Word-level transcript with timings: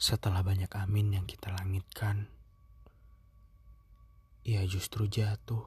Setelah 0.00 0.40
banyak 0.40 0.72
amin 0.80 1.20
yang 1.20 1.26
kita 1.28 1.52
langitkan, 1.60 2.24
ia 4.48 4.64
justru 4.64 5.04
jatuh 5.04 5.60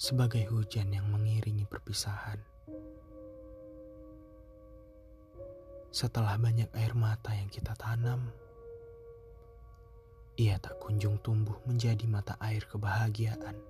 sebagai 0.00 0.48
hujan 0.48 0.88
yang 0.88 1.04
mengiringi 1.12 1.68
perpisahan. 1.68 2.40
Setelah 5.92 6.40
banyak 6.40 6.72
air 6.72 6.96
mata 6.96 7.36
yang 7.36 7.52
kita 7.52 7.76
tanam, 7.76 8.32
ia 10.40 10.56
tak 10.56 10.80
kunjung 10.80 11.20
tumbuh 11.20 11.60
menjadi 11.68 12.08
mata 12.08 12.40
air 12.40 12.64
kebahagiaan. 12.64 13.60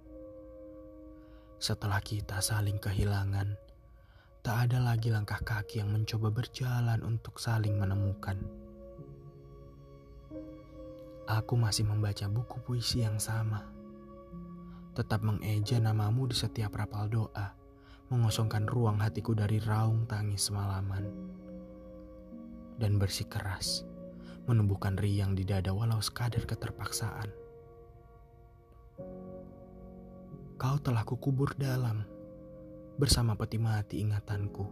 Setelah 1.58 1.98
kita 1.98 2.38
saling 2.38 2.78
kehilangan, 2.78 3.58
tak 4.46 4.70
ada 4.70 4.78
lagi 4.78 5.10
langkah 5.10 5.42
kaki 5.42 5.82
yang 5.82 5.90
mencoba 5.90 6.30
berjalan 6.30 7.02
untuk 7.02 7.42
saling 7.42 7.74
menemukan. 7.74 8.59
Aku 11.30 11.54
masih 11.54 11.86
membaca 11.86 12.26
buku 12.26 12.58
puisi 12.58 13.06
yang 13.06 13.22
sama. 13.22 13.62
Tetap 14.98 15.22
mengeja 15.22 15.78
namamu 15.78 16.26
di 16.26 16.34
setiap 16.34 16.74
rapal 16.74 17.06
doa, 17.06 17.54
mengosongkan 18.10 18.66
ruang 18.66 18.98
hatiku 18.98 19.38
dari 19.38 19.62
raung 19.62 20.10
tangis 20.10 20.50
semalaman. 20.50 21.06
Dan 22.82 22.98
bersikeras, 22.98 23.86
menumbuhkan 24.50 24.98
riang 24.98 25.38
di 25.38 25.46
dada 25.46 25.70
walau 25.70 26.02
sekadar 26.02 26.42
keterpaksaan. 26.50 27.30
Kau 30.58 30.82
telah 30.82 31.06
kukubur 31.06 31.54
dalam, 31.54 32.02
bersama 32.98 33.38
peti 33.38 33.62
mati 33.62 34.02
ingatanku. 34.02 34.66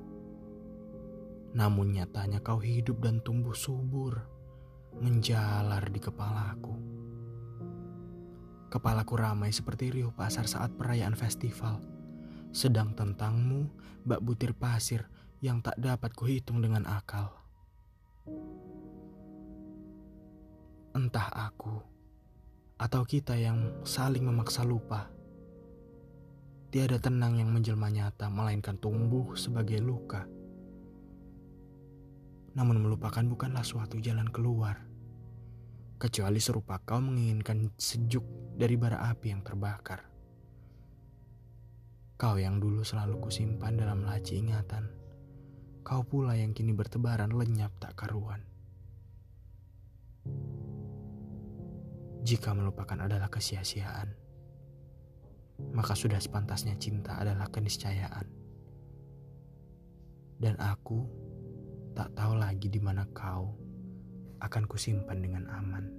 Namun 1.55 1.95
nyatanya 1.95 2.43
kau 2.43 2.59
hidup 2.59 2.99
dan 2.99 3.23
tumbuh 3.23 3.55
subur 3.55 4.38
menjalar 4.99 5.87
di 5.91 6.01
kepalaku. 6.03 6.75
Kepalaku 8.69 9.15
ramai 9.17 9.49
seperti 9.49 9.89
riuh 9.95 10.13
pasar 10.13 10.45
saat 10.45 10.75
perayaan 10.77 11.17
festival. 11.17 11.81
Sedang 12.53 12.93
tentangmu, 12.93 13.71
bak 14.05 14.21
butir 14.21 14.53
pasir 14.53 15.09
yang 15.41 15.63
tak 15.65 15.79
dapat 15.81 16.13
kuhitung 16.13 16.61
dengan 16.61 16.85
akal. 16.85 17.33
Entah 20.93 21.31
aku 21.33 21.99
atau 22.79 23.03
kita 23.03 23.35
yang 23.35 23.83
saling 23.83 24.23
memaksa 24.23 24.63
lupa. 24.63 25.11
Tiada 26.71 27.01
tenang 27.01 27.41
yang 27.41 27.51
menjelma 27.51 27.91
nyata, 27.91 28.31
melainkan 28.31 28.79
tumbuh 28.79 29.35
sebagai 29.35 29.83
luka. 29.83 30.38
Namun 32.57 32.81
melupakan 32.81 33.25
bukanlah 33.27 33.67
suatu 33.67 34.01
jalan 34.01 34.31
keluar 34.33 34.89
kecuali 35.99 36.39
serupa 36.39 36.79
kau 36.79 37.03
menginginkan 37.03 37.75
sejuk 37.75 38.23
dari 38.55 38.79
bara 38.79 39.03
api 39.11 39.35
yang 39.35 39.43
terbakar. 39.43 40.07
Kau 42.15 42.39
yang 42.39 42.63
dulu 42.63 42.87
selalu 42.87 43.19
kusimpan 43.19 43.79
dalam 43.79 44.07
laci 44.07 44.39
ingatan, 44.39 44.91
kau 45.83 46.07
pula 46.07 46.39
yang 46.39 46.55
kini 46.55 46.71
bertebaran 46.71 47.35
lenyap 47.35 47.75
tak 47.83 47.99
karuan. 47.99 48.43
Jika 52.23 52.55
melupakan 52.55 53.07
adalah 53.07 53.31
kesia-siaan, 53.31 54.11
maka 55.75 55.95
sudah 55.99 56.19
sepantasnya 56.23 56.79
cinta 56.79 57.19
adalah 57.19 57.51
keniscayaan. 57.51 58.27
Dan 60.39 60.55
aku 60.63 61.03
tak 61.99 62.15
tahu 62.15 62.39
lagi 62.39 62.71
di 62.71 62.79
mana 62.79 63.03
kau 63.11 63.59
akan 64.39 64.71
kusimpan 64.71 65.19
dengan 65.19 65.51
aman. 65.51 65.98